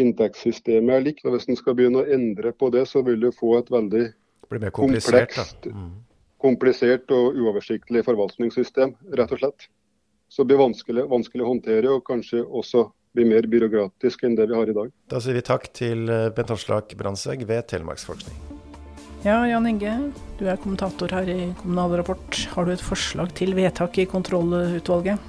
Inntektssystemet 0.00 0.94
er 0.96 1.04
likt. 1.04 1.26
og 1.26 1.36
Hvis 1.36 1.50
en 1.52 1.60
skal 1.60 1.76
begynne 1.76 2.00
å 2.00 2.08
endre 2.08 2.54
på 2.56 2.72
det, 2.72 2.86
så 2.88 3.04
vil 3.04 3.20
du 3.20 3.28
få 3.28 3.58
et 3.58 3.68
veldig 3.68 4.06
komplekst, 4.72 5.68
mm. 5.68 5.92
komplisert 6.40 7.12
og 7.12 7.36
uoversiktlig 7.36 8.06
forvaltningssystem, 8.08 8.96
rett 9.20 9.36
og 9.36 9.44
slett. 9.44 9.68
så 10.32 10.42
det 10.42 10.54
blir 10.54 10.64
vanskelig, 10.64 11.02
vanskelig 11.12 11.44
å 11.44 11.48
håndtere, 11.50 11.88
og 11.92 12.06
kanskje 12.08 12.40
også 12.40 12.86
blir 13.16 13.28
mer 13.28 13.46
byråkratisk 13.50 14.24
enn 14.26 14.36
det 14.38 14.48
vi 14.50 14.56
har 14.56 14.70
i 14.70 14.76
dag. 14.76 14.92
Da 15.12 15.20
sier 15.20 15.36
vi 15.36 15.44
takk 15.44 15.68
til 15.76 16.08
eh, 16.10 16.30
Bent 16.34 16.52
Aslak 16.54 16.94
Brandtzæg 16.98 17.44
ved 17.48 17.66
Telemarksforskning. 17.72 18.36
Ja, 19.22 19.36
Jan 19.46 19.68
Inge, 19.70 19.92
du 20.40 20.48
er 20.50 20.58
kommentator 20.58 21.12
her 21.14 21.28
i 21.30 21.52
Kommunal 21.60 21.94
Rapport. 22.00 22.40
Har 22.56 22.66
du 22.66 22.72
et 22.74 22.82
forslag 22.82 23.30
til 23.38 23.54
vedtak 23.54 24.00
i 24.02 24.08
kontrollutvalget? 24.10 25.20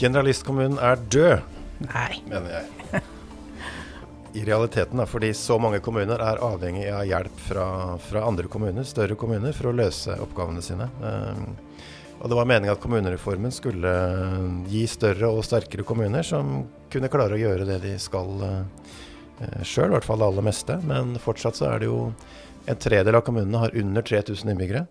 Generalistkommunen 0.00 0.76
er 0.82 1.00
død, 1.12 1.46
Nei. 1.86 2.20
mener 2.28 2.58
jeg. 2.58 3.00
I 4.40 4.44
realiteten, 4.46 5.00
da, 5.00 5.06
fordi 5.10 5.32
så 5.34 5.56
mange 5.58 5.80
kommuner 5.82 6.20
er 6.22 6.42
avhengig 6.44 6.84
av 6.92 7.06
hjelp 7.08 7.40
fra, 7.48 7.64
fra 8.04 8.26
andre 8.28 8.46
kommuner, 8.52 8.86
større 8.86 9.16
kommuner, 9.18 9.56
for 9.56 9.70
å 9.70 9.74
løse 9.74 10.14
oppgavene 10.22 10.62
sine. 10.62 10.86
Um, 11.02 11.56
og 12.20 12.28
det 12.28 12.36
var 12.36 12.48
meningen 12.48 12.74
at 12.74 12.82
kommunereformen 12.82 13.52
skulle 13.54 13.92
gi 14.68 14.82
større 14.90 15.30
og 15.32 15.44
sterkere 15.46 15.86
kommuner 15.88 16.26
som 16.26 16.66
kunne 16.92 17.08
klare 17.12 17.36
å 17.36 17.40
gjøre 17.40 17.64
det 17.68 17.78
de 17.84 17.94
skal 18.02 18.28
uh, 18.44 18.90
sjøl, 19.64 19.88
i 19.88 19.94
hvert 19.96 20.04
fall 20.04 20.20
det 20.20 20.28
aller 20.28 20.44
meste. 20.44 20.76
Men 20.84 21.14
fortsatt 21.22 21.56
så 21.56 21.70
er 21.70 21.80
det 21.80 21.88
jo 21.88 22.10
en 22.68 22.80
tredel 22.80 23.16
av 23.16 23.24
kommunene 23.24 23.62
har 23.62 23.76
under 23.80 24.04
3000 24.04 24.52
innbyggere. 24.52 24.84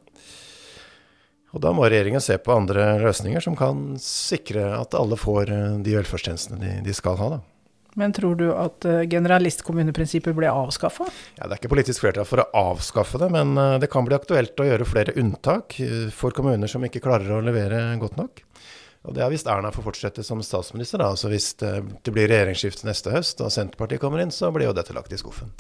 Og 1.54 1.62
da 1.62 1.74
må 1.74 1.86
regjeringen 1.86 2.22
se 2.22 2.38
på 2.42 2.54
andre 2.54 2.96
løsninger 3.02 3.46
som 3.46 3.56
kan 3.58 3.94
sikre 4.02 4.66
at 4.78 4.98
alle 4.98 5.18
får 5.18 5.54
de 5.86 5.96
velferdstjenestene 5.98 6.60
de, 6.62 6.74
de 6.86 6.98
skal 6.98 7.18
ha. 7.22 7.30
da. 7.38 7.59
Men 7.98 8.14
tror 8.14 8.36
du 8.38 8.50
at 8.54 8.86
generalistkommuneprinsippet 9.10 10.36
ble 10.38 10.52
avskaffa? 10.52 11.08
Ja, 11.40 11.48
det 11.48 11.56
er 11.56 11.62
ikke 11.62 11.72
politisk 11.74 12.04
flertall 12.04 12.28
for 12.30 12.44
å 12.44 12.50
avskaffe 12.74 13.22
det, 13.22 13.32
men 13.34 13.58
det 13.82 13.90
kan 13.92 14.06
bli 14.06 14.18
aktuelt 14.18 14.62
å 14.62 14.68
gjøre 14.68 14.88
flere 14.88 15.16
unntak 15.20 15.80
for 16.16 16.36
kommuner 16.38 16.70
som 16.70 16.86
ikke 16.86 17.02
klarer 17.04 17.34
å 17.40 17.42
levere 17.44 17.82
godt 18.02 18.20
nok. 18.22 18.44
Og 19.08 19.16
det 19.16 19.24
er 19.24 19.32
hvis 19.32 19.46
Erna 19.48 19.72
får 19.72 19.86
fortsette 19.86 20.26
som 20.28 20.42
statsminister. 20.44 21.00
da, 21.00 21.10
altså 21.14 21.32
Hvis 21.32 21.54
det 21.60 22.12
blir 22.12 22.28
regjeringsskifte 22.28 22.90
neste 22.90 23.16
høst 23.16 23.42
og 23.42 23.54
Senterpartiet 23.54 24.04
kommer 24.04 24.24
inn, 24.24 24.34
så 24.34 24.52
blir 24.52 24.70
jo 24.70 24.76
dette 24.76 24.96
lagt 24.96 25.16
i 25.16 25.22
skuffen. 25.22 25.56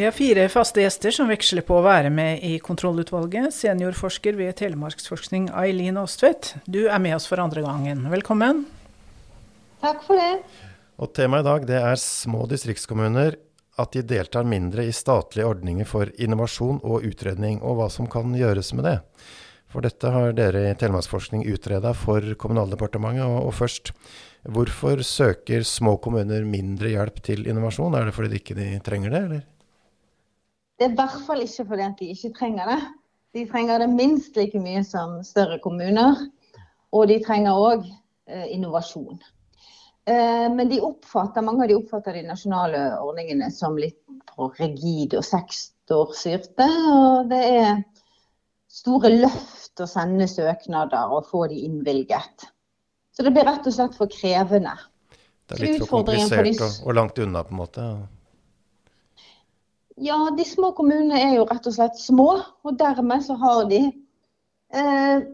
Vi 0.00 0.04
har 0.04 0.12
fire 0.16 0.48
faste 0.48 0.80
gjester 0.80 1.12
som 1.12 1.28
veksler 1.28 1.60
på 1.68 1.74
å 1.76 1.82
være 1.84 2.08
med 2.08 2.40
i 2.48 2.54
kontrollutvalget. 2.64 3.52
Seniorforsker 3.52 4.32
ved 4.38 4.54
Telemarksforskning 4.56 5.50
Eileen 5.60 5.98
Aastvedt, 6.00 6.54
du 6.64 6.86
er 6.86 7.02
med 7.04 7.18
oss 7.18 7.26
for 7.28 7.42
andre 7.42 7.60
gangen. 7.66 8.06
Velkommen. 8.08 8.62
Takk 9.84 10.00
for 10.06 10.16
det. 10.16 10.38
Og 11.04 11.12
Temaet 11.12 11.44
i 11.44 11.48
dag 11.50 11.68
det 11.68 11.82
er 11.90 12.00
små 12.00 12.46
distriktskommuner, 12.48 13.36
at 13.76 13.92
de 13.92 14.06
deltar 14.14 14.48
mindre 14.48 14.88
i 14.88 14.96
statlige 14.96 15.52
ordninger 15.52 15.92
for 15.92 16.08
innovasjon 16.16 16.80
og 16.80 17.04
utredning, 17.04 17.60
og 17.60 17.82
hva 17.82 17.92
som 17.92 18.08
kan 18.08 18.32
gjøres 18.32 18.72
med 18.72 18.88
det. 18.88 18.96
For 19.68 19.84
dette 19.84 20.16
har 20.16 20.32
dere 20.32 20.64
i 20.70 20.74
Telemarksforskning 20.80 21.44
utreda 21.52 21.92
for 21.92 22.24
Kommunaldepartementet. 22.40 23.28
Og, 23.28 23.52
og 23.52 23.56
først, 23.60 23.92
hvorfor 24.48 25.04
søker 25.04 25.60
små 25.60 25.98
kommuner 26.00 26.48
mindre 26.48 26.96
hjelp 26.96 27.20
til 27.28 27.44
innovasjon? 27.44 28.00
Er 28.00 28.08
det 28.08 28.16
fordi 28.16 28.32
de 28.32 28.46
ikke 28.46 28.84
trenger 28.88 29.12
det, 29.12 29.26
eller? 29.28 29.48
Det 30.80 30.86
er 30.86 30.94
i 30.94 30.96
hvert 30.96 31.24
fall 31.26 31.42
ikke 31.44 31.66
fordi 31.68 31.86
de 31.98 32.06
ikke 32.14 32.30
trenger 32.38 32.70
det. 32.70 32.78
De 33.36 33.42
trenger 33.50 33.82
det 33.82 33.88
minst 33.92 34.38
like 34.38 34.58
mye 34.64 34.80
som 34.88 35.18
større 35.28 35.58
kommuner. 35.60 36.22
Og 36.96 37.10
de 37.10 37.18
trenger 37.20 37.52
òg 37.52 37.82
eh, 37.84 38.46
innovasjon. 38.54 39.18
Eh, 40.08 40.46
men 40.48 40.70
de 40.70 40.78
oppfatter, 40.80 41.44
mange 41.44 41.66
av 41.66 41.68
de 41.68 41.76
oppfatter 41.76 42.16
de 42.16 42.22
nasjonale 42.30 42.80
ordningene 42.96 43.50
som 43.52 43.76
litt 43.76 44.00
for 44.32 44.56
rigide 44.56 45.20
og 45.20 45.26
sektorstyrte. 45.28 46.68
Og 46.94 47.28
det 47.28 47.42
er 47.60 47.82
store 48.72 49.12
løft 49.18 49.84
å 49.84 49.88
sende 49.90 50.30
søknader 50.32 51.12
og 51.12 51.28
få 51.28 51.44
de 51.52 51.60
innvilget. 51.66 52.46
Så 53.12 53.26
det 53.26 53.34
blir 53.36 53.44
rett 53.44 53.68
og 53.68 53.76
slett 53.76 54.00
for 54.00 54.08
krevende. 54.08 54.72
Det 55.44 55.58
er 55.58 55.66
litt 55.66 55.84
for 55.84 56.00
komplisert 56.00 56.56
og, 56.56 56.80
og 56.88 56.96
langt 56.96 57.20
unna, 57.20 57.44
på 57.44 57.52
en 57.52 57.60
måte? 57.60 57.86
Ja, 60.00 60.16
de 60.36 60.44
små 60.48 60.72
kommunene 60.76 61.18
er 61.20 61.34
jo 61.36 61.48
rett 61.48 61.66
og 61.68 61.76
slett 61.76 61.98
små. 62.00 62.30
Og 62.64 62.78
dermed 62.80 63.24
så 63.26 63.36
har 63.40 63.66
de 63.68 63.80
eh, 63.84 65.24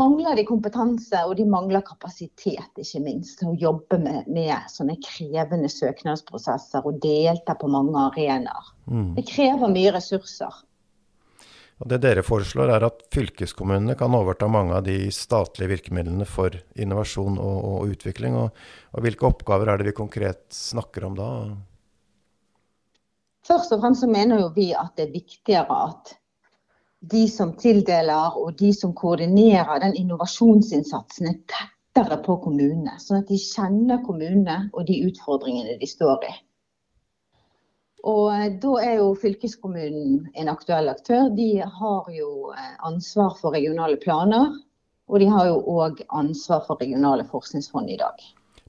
mangler 0.00 0.38
de 0.38 0.46
kompetanse 0.48 1.24
og 1.28 1.36
de 1.38 1.46
mangler 1.48 1.84
kapasitet, 1.84 2.70
ikke 2.80 3.02
minst, 3.04 3.38
til 3.40 3.52
å 3.52 3.58
jobbe 3.66 4.00
med, 4.00 4.28
med 4.32 4.70
sånne 4.72 4.96
krevende 5.04 5.68
søknadsprosesser 5.72 6.86
og 6.88 7.02
delta 7.04 7.56
på 7.60 7.68
mange 7.72 8.06
arenaer. 8.10 8.70
Mm. 8.88 9.10
Det 9.18 9.26
krever 9.28 9.74
mye 9.74 9.92
ressurser. 9.98 10.62
Og 11.82 11.90
Det 11.90 11.98
dere 12.04 12.22
foreslår 12.24 12.70
er 12.70 12.86
at 12.86 13.02
fylkeskommunene 13.12 13.96
kan 13.98 14.14
overta 14.14 14.46
mange 14.48 14.76
av 14.78 14.84
de 14.86 15.10
statlige 15.12 15.72
virkemidlene 15.72 16.24
for 16.28 16.54
innovasjon 16.80 17.36
og, 17.36 17.60
og 17.74 17.94
utvikling. 17.96 18.38
Og, 18.40 18.66
og 18.94 19.04
hvilke 19.04 19.26
oppgaver 19.28 19.72
er 19.72 19.82
det 19.82 19.90
vi 19.90 19.96
konkret 19.98 20.46
snakker 20.54 21.10
om 21.10 21.18
da? 21.18 21.30
Først 23.44 23.72
og 23.76 23.82
fremst 23.82 24.00
så 24.00 24.08
mener 24.08 24.40
jo 24.40 24.52
vi 24.54 24.70
at 24.72 24.94
det 24.96 25.08
er 25.08 25.16
viktigere 25.16 25.80
at 25.90 26.14
de 27.12 27.26
som 27.28 27.52
tildeler 27.60 28.38
og 28.40 28.54
de 28.58 28.70
som 28.72 28.94
koordinerer 28.96 29.82
den 29.82 29.96
innovasjonsinnsatsen 30.00 31.28
er 31.28 31.40
tettere 31.52 32.16
på 32.24 32.38
kommunene. 32.44 32.96
Sånn 33.02 33.20
at 33.20 33.28
de 33.28 33.36
kjenner 33.40 34.00
kommunene 34.06 34.70
og 34.72 34.86
de 34.88 35.02
utfordringene 35.10 35.76
de 35.80 35.88
står 35.90 36.24
i. 36.30 36.34
Og 38.04 38.30
eh, 38.34 38.48
Da 38.60 38.72
er 38.84 38.94
jo 39.00 39.12
fylkeskommunen 39.20 40.30
en 40.34 40.52
aktuell 40.52 40.88
aktør. 40.92 41.28
De 41.36 41.50
har 41.60 42.08
jo 42.12 42.30
eh, 42.52 42.72
ansvar 42.84 43.36
for 43.40 43.56
regionale 43.56 44.00
planer. 44.00 44.52
Og 45.08 45.20
de 45.20 45.28
har 45.28 45.50
jo 45.50 45.60
òg 45.68 46.00
ansvar 46.16 46.64
for 46.66 46.80
regionale 46.80 47.24
forskningsfond 47.28 47.92
i 47.92 48.00
dag. 48.00 48.24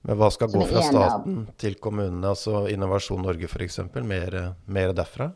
Men 0.05 0.19
hva 0.19 0.29
skal 0.33 0.51
gå 0.53 0.61
fra 0.69 0.83
staten 0.85 1.45
til 1.61 1.79
kommunene, 1.81 2.29
altså 2.35 2.67
Innovasjon 2.69 3.23
Norge 3.25 3.49
f.eks.? 3.49 3.81
Mer, 4.05 4.37
mer 4.69 4.93
derfra? 4.97 5.31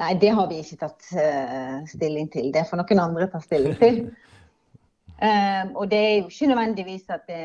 Nei, 0.00 0.14
det 0.22 0.30
har 0.36 0.46
vi 0.48 0.60
ikke 0.62 0.78
tatt 0.84 1.08
uh, 1.18 1.80
stilling 1.90 2.30
til. 2.32 2.52
Det 2.54 2.62
får 2.68 2.80
noen 2.80 3.02
andre 3.02 3.26
ta 3.32 3.40
stilling 3.42 3.74
til. 3.80 3.98
um, 5.18 5.74
og 5.82 5.90
det 5.90 5.98
er 5.98 6.14
jo 6.20 6.30
ikke 6.30 6.50
nødvendigvis 6.52 7.10
at 7.12 7.26
det, 7.28 7.42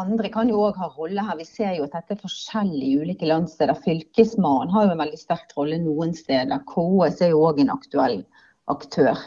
andre 0.00 0.32
kan 0.32 0.48
jo 0.50 0.64
òg 0.64 0.80
ha 0.80 0.88
rolle 0.96 1.22
her. 1.28 1.38
Vi 1.38 1.46
ser 1.46 1.76
jo 1.76 1.84
at 1.86 1.94
dette 1.94 2.16
er 2.16 2.24
forskjellig 2.24 2.88
i 2.88 2.96
ulike 3.04 3.28
landssteder. 3.28 3.78
Fylkesmannen 3.84 4.72
har 4.74 4.88
jo 4.88 4.96
en 4.96 5.04
veldig 5.04 5.20
sterk 5.20 5.54
rolle 5.58 5.78
noen 5.84 6.16
steder. 6.16 6.64
KS 6.72 7.22
er 7.22 7.34
jo 7.34 7.44
òg 7.46 7.60
en 7.62 7.76
aktuell 7.76 8.20
aktør. 8.72 9.20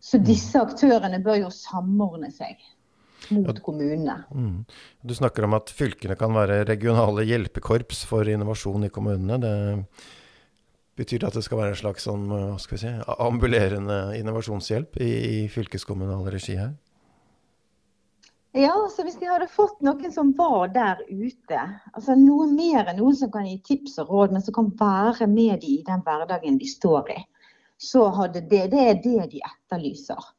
Så 0.00 0.18
mm. 0.18 0.26
disse 0.26 0.64
aktørene 0.64 1.20
bør 1.22 1.42
jo 1.44 1.54
samordne 1.54 2.32
seg 2.34 2.56
mot 3.28 3.62
kommunene. 3.62 4.16
Mm. 4.34 4.64
Du 5.02 5.14
snakker 5.14 5.46
om 5.46 5.56
at 5.58 5.72
fylkene 5.74 6.16
kan 6.18 6.34
være 6.34 6.64
regionale 6.68 7.26
hjelpekorps 7.28 8.04
for 8.08 8.28
innovasjon 8.28 8.88
i 8.88 8.92
kommunene. 8.92 9.38
Det 9.42 9.54
betyr 11.00 11.22
det 11.22 11.30
at 11.30 11.38
det 11.38 11.46
skal 11.46 11.62
være 11.62 11.74
en 11.74 11.80
slags 11.80 12.06
sånn, 12.08 12.28
si, 12.60 12.92
ambulerende 13.18 14.02
innovasjonshjelp 14.18 15.00
i, 15.00 15.10
i 15.10 15.42
fylkeskommunal 15.52 16.28
regi 16.32 16.58
her? 16.60 16.74
Ja, 18.56 18.74
så 18.90 19.04
hvis 19.06 19.18
de 19.20 19.28
hadde 19.30 19.46
fått 19.46 19.78
noen 19.86 20.10
som 20.10 20.32
var 20.34 20.72
der 20.74 20.98
ute, 21.06 21.60
altså 21.94 22.16
noe 22.18 22.48
mer 22.50 22.88
enn 22.90 22.98
noen 22.98 23.14
som 23.14 23.30
kan 23.30 23.46
gi 23.46 23.60
tips 23.62 24.00
og 24.02 24.10
råd, 24.10 24.34
men 24.34 24.42
som 24.42 24.56
kan 24.56 24.72
være 24.80 25.28
med 25.30 25.62
de 25.62 25.76
i 25.76 25.84
den 25.86 26.02
hverdagen 26.06 26.58
de 26.58 26.66
står 26.66 27.12
i, 27.14 27.20
så 27.80 28.08
hadde 28.16 28.42
det, 28.50 28.64
det 28.74 28.82
er 28.82 28.98
det 29.04 29.28
de 29.36 29.44
etterlyser. 29.46 30.32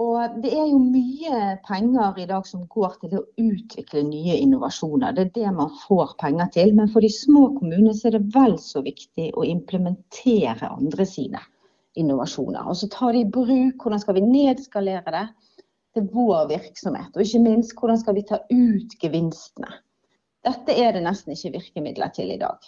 Og 0.00 0.38
det 0.42 0.50
er 0.50 0.66
jo 0.72 0.78
mye 0.82 1.40
penger 1.62 2.16
i 2.18 2.26
dag 2.26 2.46
som 2.48 2.64
går 2.70 2.96
til 3.04 3.12
å 3.20 3.24
utvikle 3.38 4.02
nye 4.08 4.40
innovasjoner. 4.42 5.14
Det 5.14 5.28
er 5.28 5.34
det 5.36 5.52
man 5.54 5.70
får 5.84 6.16
penger 6.18 6.50
til. 6.56 6.72
Men 6.74 6.90
for 6.90 7.04
de 7.04 7.10
små 7.14 7.46
kommunene 7.54 7.94
så 7.94 8.08
er 8.10 8.16
det 8.16 8.24
vel 8.34 8.56
så 8.58 8.82
viktig 8.82 9.30
å 9.38 9.46
implementere 9.46 10.72
andre 10.72 11.06
sine 11.06 11.42
innovasjoner. 11.94 12.66
Og 12.66 12.80
så 12.80 12.90
ta 12.90 13.12
det 13.14 13.22
i 13.22 13.30
bruk. 13.36 13.78
Hvordan 13.78 14.02
skal 14.02 14.18
vi 14.18 14.26
nedskalere 14.26 15.14
det 15.14 15.24
til 15.94 16.10
vår 16.10 16.48
virksomhet? 16.50 17.14
Og 17.14 17.22
ikke 17.22 17.44
minst, 17.46 17.76
hvordan 17.78 18.02
skal 18.02 18.18
vi 18.18 18.26
ta 18.26 18.42
ut 18.50 18.96
gevinstene? 18.98 19.76
Dette 20.44 20.74
er 20.74 20.96
det 20.96 21.04
nesten 21.06 21.38
ikke 21.38 21.54
virkemidler 21.60 22.10
til 22.16 22.34
i 22.34 22.40
dag. 22.40 22.58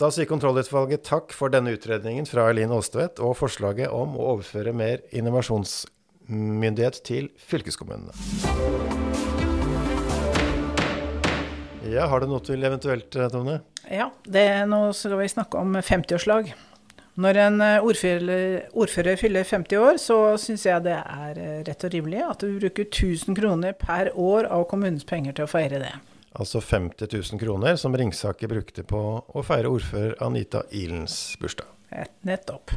Da 0.00 0.08
sier 0.10 0.26
kontrollutvalget 0.26 1.04
takk 1.06 1.30
for 1.36 1.52
denne 1.52 1.76
utredningen 1.76 2.24
fra 2.26 2.48
Eileen 2.50 2.72
Aastvedt 2.74 3.20
og 3.22 3.36
forslaget 3.38 3.92
om 3.94 4.16
å 4.16 4.32
overføre 4.32 4.72
mer 4.74 5.04
innovasjons 5.14 5.84
myndighet 6.28 7.00
til 7.06 7.30
fylkeskommunene. 7.36 8.12
Ja, 11.84 12.06
Har 12.08 12.20
du 12.20 12.30
noe 12.30 12.40
til 12.40 12.64
eventuelt, 12.64 13.14
eh, 13.16 13.28
Tone? 13.28 13.60
Ja, 13.90 14.08
det, 14.24 14.46
nå 14.70 14.86
skal 14.96 15.18
vi 15.20 15.28
snakke 15.28 15.60
om 15.60 15.76
50-årslag. 15.76 16.54
Når 17.14 17.38
en 17.38 17.60
eh, 17.60 17.84
ordfører, 17.84 18.64
ordfører, 18.72 19.18
fyller 19.20 19.44
50 19.44 19.78
år, 19.78 20.00
så 20.02 20.16
syns 20.40 20.64
jeg 20.66 20.82
det 20.86 20.96
er 20.96 21.38
eh, 21.38 21.60
rett 21.68 21.84
og 21.86 21.92
rimelig 21.94 22.24
at 22.26 22.42
du 22.42 22.56
bruker 22.56 22.88
1000 22.88 23.36
kroner 23.38 23.76
per 23.78 24.10
år 24.18 24.48
av 24.50 24.66
kommunens 24.70 25.06
penger 25.06 25.36
til 25.36 25.46
å 25.46 25.52
feire 25.52 25.82
det. 25.84 25.92
Altså 26.34 26.58
50 26.58 27.12
000 27.12 27.38
kroner, 27.38 27.76
som 27.78 27.94
Ringsaker 27.94 28.50
brukte 28.50 28.82
på 28.82 29.02
å 29.22 29.44
feire 29.46 29.70
ordfører 29.70 30.16
Anita 30.24 30.64
Ilens 30.74 31.36
bursdag. 31.38 31.68
Nettopp. 32.26 32.74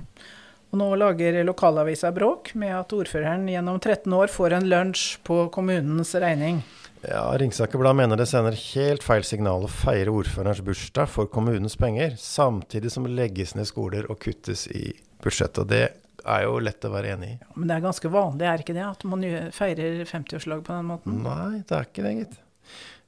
Og 0.71 0.79
nå 0.81 0.87
lager 0.99 1.37
lokalavisa 1.47 2.11
bråk 2.11 2.51
med 2.59 2.73
at 2.75 2.91
ordføreren 2.95 3.45
gjennom 3.47 3.79
13 3.79 4.13
år 4.13 4.31
får 4.31 4.57
en 4.57 4.67
lunsj 4.67 5.05
på 5.27 5.45
kommunens 5.53 6.11
regning. 6.19 6.59
Ja, 7.07 7.29
Ringsaker 7.37 7.79
Blad 7.79 7.95
mener 7.95 8.19
det 8.19 8.25
sender 8.27 8.57
helt 8.73 9.05
feil 9.05 9.23
signal 9.23 9.63
å 9.63 9.71
feire 9.71 10.11
ordførerens 10.11 10.63
bursdag 10.65 11.07
for 11.13 11.29
kommunens 11.31 11.77
penger, 11.79 12.17
samtidig 12.19 12.91
som 12.91 13.05
det 13.07 13.13
legges 13.15 13.53
ned 13.55 13.69
skoler 13.69 14.09
og 14.11 14.19
kuttes 14.23 14.65
i 14.67 14.89
budsjettet. 15.23 15.61
Og 15.63 15.69
det 15.71 15.83
er 16.27 16.43
jo 16.43 16.57
lett 16.59 16.83
å 16.83 16.91
være 16.91 17.13
enig 17.15 17.29
i. 17.29 17.37
Ja, 17.39 17.53
men 17.53 17.69
det 17.69 17.77
er 17.77 17.85
ganske 17.85 18.11
vanlig, 18.11 18.49
er 18.49 18.65
ikke 18.65 18.75
det? 18.75 18.83
At 18.89 19.07
man 19.07 19.23
feirer 19.55 20.03
50-årslag 20.09 20.65
på 20.67 20.75
den 20.75 20.91
måten? 20.91 21.21
Nei, 21.23 21.63
det 21.69 21.77
er 21.77 21.87
ikke 21.87 22.03
det, 22.07 22.13
gitt. 22.23 22.37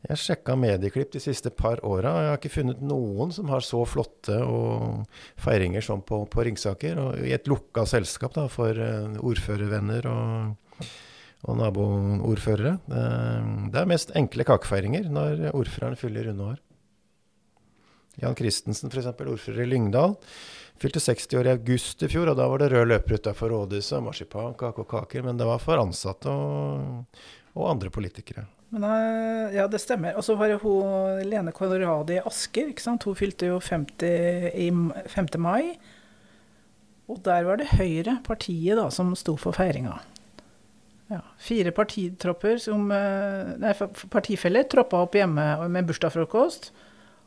Jeg 0.08 0.16
sjekka 0.22 0.56
medieklipp 0.56 1.12
de 1.12 1.20
siste 1.20 1.52
par 1.52 1.82
åra, 1.84 2.14
jeg 2.24 2.30
har 2.32 2.38
ikke 2.40 2.54
funnet 2.54 2.80
noen 2.80 3.34
som 3.36 3.50
har 3.52 3.64
så 3.66 3.82
flotte 3.84 4.38
feiringer 5.44 5.84
som 5.84 6.00
på, 6.00 6.22
på 6.32 6.46
Ringsaker. 6.48 7.02
Og 7.04 7.26
i 7.28 7.34
et 7.36 7.50
lukka 7.52 7.84
selskap 7.90 8.38
da, 8.38 8.46
for 8.52 8.80
uh, 8.80 9.18
ordførervenner 9.28 10.08
og, 10.08 10.86
og 11.44 11.60
naboordførere. 11.60 12.78
Det, 12.88 13.04
det 13.76 13.82
er 13.82 13.92
mest 13.92 14.16
enkle 14.16 14.48
kakefeiringer 14.48 15.10
når 15.12 15.50
ordføreren 15.52 16.00
fyller 16.00 16.30
runde 16.30 16.48
år. 16.54 16.62
Jan 18.24 18.38
Christensen, 18.40 18.92
f.eks., 18.92 19.12
ordfører 19.12 19.66
i 19.66 19.68
Lyngdal, 19.68 20.16
fylte 20.80 21.04
60 21.04 21.36
år 21.40 21.50
i 21.50 21.54
august 21.58 22.08
i 22.08 22.10
fjor. 22.12 22.32
og 22.32 22.40
Da 22.40 22.48
var 22.48 22.64
det 22.64 22.72
rød 22.72 22.88
løper 22.88 23.20
utafor 23.20 23.52
rådhuset, 23.52 24.00
marsipankake 24.04 24.84
og 24.84 24.88
kaker. 24.96 25.28
Men 25.28 25.40
det 25.40 25.48
var 25.48 25.60
for 25.64 25.84
ansatte 25.84 26.32
og, 26.32 27.20
og 27.56 27.70
andre 27.74 27.92
politikere. 27.92 28.48
Men, 28.70 28.84
eh, 28.86 29.56
ja, 29.58 29.68
det 29.68 29.82
stemmer. 29.82 30.18
Og 30.18 30.26
så 30.26 30.36
var 30.38 30.52
det 30.52 30.60
hun 30.62 31.24
Lene 31.26 31.54
Coloradi 31.56 32.20
Asker. 32.22 32.70
ikke 32.70 32.86
sant? 32.86 33.08
Hun 33.08 33.18
fylte 33.18 33.50
jo 33.50 33.60
50 33.60 34.52
i 34.54 34.70
5. 35.10 35.40
mai. 35.42 35.78
Og 37.10 37.24
der 37.26 37.48
var 37.48 37.58
det 37.58 37.72
Høyre, 37.74 38.20
partiet, 38.24 38.78
da, 38.78 38.90
som 38.94 39.16
sto 39.18 39.36
for 39.42 39.58
feiringa. 39.58 39.98
Ja, 41.10 41.24
fire 41.42 41.72
partitropper 41.74 42.60
som, 42.62 42.92
eh, 42.92 43.56
nei, 43.58 43.74
partifeller 44.14 44.68
troppa 44.70 45.02
opp 45.02 45.18
hjemme 45.18 45.68
med 45.68 45.88
bursdagsfrokost. 45.88 46.70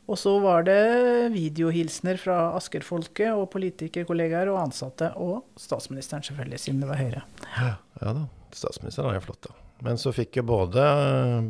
Og 0.07 0.17
så 0.19 0.39
var 0.43 0.63
det 0.63 1.31
videohilsener 1.31 2.17
fra 2.19 2.55
Asker-folket 2.57 3.31
og 3.31 3.49
politikerkollegaer 3.51 4.51
og 4.51 4.61
ansatte. 4.67 5.11
Og 5.19 5.43
statsministeren, 5.59 6.23
selvfølgelig, 6.23 6.59
siden 6.59 6.79
det 6.83 6.89
var 6.89 6.99
Høyre. 6.99 7.23
Ja, 7.57 7.75
ja 8.01 8.15
da. 8.19 8.25
Statsministeren 8.53 9.11
er 9.11 9.19
jo 9.19 9.27
flott, 9.27 9.47
da. 9.47 9.62
Men 9.83 9.97
så 9.99 10.13
fikk 10.15 10.37
jo 10.39 10.45
både, 10.47 10.83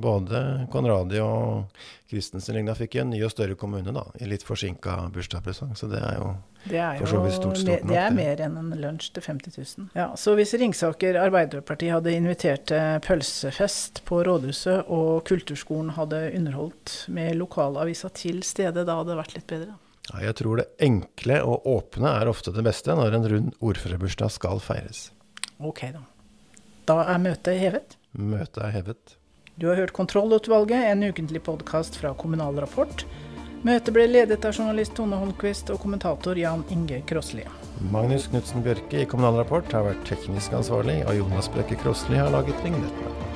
både 0.02 0.40
Konradi 0.74 1.20
og 1.22 1.68
Christensen 2.10 2.58
Ligna 2.58 2.74
fikk 2.78 2.96
en 3.02 3.12
ny 3.14 3.20
og 3.26 3.30
større 3.34 3.54
kommune, 3.58 3.94
da. 3.94 4.08
I 4.18 4.30
litt 4.30 4.46
forsinka 4.46 4.96
bursdagspresang. 5.14 5.76
Så 5.78 5.90
det 5.92 6.02
er 6.02 6.18
jo, 6.18 6.32
det 6.66 6.80
er 6.82 6.98
jo 6.98 7.04
for 7.04 7.12
så 7.12 7.22
vidt 7.22 7.38
stort, 7.38 7.62
stort 7.62 7.86
nok. 7.86 7.92
Det 7.94 8.00
er 8.02 8.18
mer 8.18 8.44
enn 8.46 8.58
en 8.62 8.74
lunsj 8.82 9.12
til 9.14 9.28
50 9.28 9.58
000. 9.60 9.88
Ja, 10.00 10.08
så 10.18 10.34
hvis 10.40 10.56
Ringsaker 10.58 11.22
Arbeiderparti 11.22 11.94
hadde 11.94 12.18
invitert 12.18 12.66
til 12.74 13.00
pølsefest 13.06 14.02
på 14.10 14.24
rådhuset, 14.26 14.90
og 14.90 15.24
kulturskolen 15.30 15.94
hadde 16.00 16.26
underholdt 16.34 16.98
med 17.14 17.38
lokalavisa 17.38 18.10
til 18.18 18.42
stede, 18.46 18.82
da 18.82 18.98
hadde 18.98 19.14
det 19.14 19.22
vært 19.22 19.38
litt 19.38 19.50
bedre? 19.54 19.78
Ja, 20.10 20.26
jeg 20.26 20.42
tror 20.42 20.60
det 20.60 20.72
enkle 20.84 21.38
og 21.48 21.68
åpne 21.70 22.18
er 22.18 22.34
ofte 22.34 22.52
det 22.52 22.66
beste 22.66 22.98
når 22.98 23.14
en 23.18 23.28
rund 23.32 23.58
ordførerbursdag 23.62 24.34
skal 24.36 24.58
feires. 24.62 25.12
Ok, 25.62 25.86
da. 25.94 26.02
Da 26.90 27.04
er 27.14 27.22
møtet 27.24 27.62
hevet. 27.62 28.00
Møtet 28.14 28.62
er 28.62 28.74
hevet. 28.76 29.16
Du 29.58 29.68
har 29.68 29.76
hørt 29.76 29.94
Kontrollutvalget, 29.94 30.86
en 30.92 31.04
ukentlig 31.04 31.42
podkast 31.44 31.96
fra 31.98 32.14
Kommunal 32.14 32.60
Rapport. 32.62 33.06
Møtet 33.66 33.90
ble 33.96 34.06
ledet 34.06 34.46
av 34.46 34.54
journalist 34.54 34.94
Tone 34.98 35.18
Holmquist 35.18 35.72
og 35.74 35.82
kommentator 35.82 36.38
Jan 36.38 36.62
Inge 36.74 37.02
Krossli. 37.10 37.48
Magnus 37.90 38.28
Knutsen 38.30 38.62
Bjørke 38.66 39.02
i 39.02 39.10
Kommunal 39.10 39.42
Rapport 39.42 39.74
har 39.74 39.88
vært 39.88 40.06
teknisk 40.10 40.54
ansvarlig, 40.54 41.00
og 41.08 41.18
Jonas 41.24 41.50
Brekke 41.54 41.80
Krossli 41.82 42.22
har 42.22 42.30
laget 42.34 42.62
vignettene. 42.62 43.33